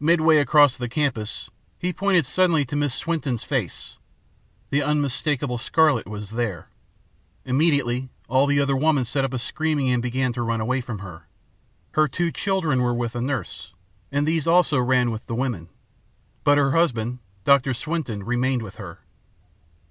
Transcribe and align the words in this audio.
"Midway 0.00 0.38
across 0.38 0.74
the 0.78 0.88
campus, 0.88 1.50
he 1.78 1.92
pointed 1.92 2.24
suddenly 2.24 2.64
to 2.64 2.74
Mrs. 2.74 2.92
Swinton's 2.92 3.44
face. 3.44 3.98
The 4.70 4.80
unmistakable 4.82 5.58
scarlet 5.58 6.06
was 6.08 6.30
there. 6.30 6.70
Immediately 7.44 8.08
all 8.26 8.46
the 8.46 8.58
other 8.58 8.74
women 8.74 9.04
set 9.04 9.22
up 9.22 9.34
a 9.34 9.38
screaming 9.38 9.90
and 9.90 10.02
began 10.02 10.32
to 10.32 10.40
run 10.40 10.62
away 10.62 10.80
from 10.80 11.00
her. 11.00 11.26
Her 11.90 12.08
two 12.08 12.32
children 12.32 12.80
were 12.80 12.94
with 12.94 13.14
a 13.14 13.20
nurse, 13.20 13.74
and 14.10 14.26
these 14.26 14.46
also 14.46 14.78
ran 14.80 15.10
with 15.10 15.26
the 15.26 15.34
women. 15.34 15.68
But 16.42 16.56
her 16.56 16.70
husband, 16.72 17.18
Doctor 17.44 17.74
Swinton, 17.74 18.22
remained 18.22 18.62
with 18.62 18.76
her. 18.76 19.00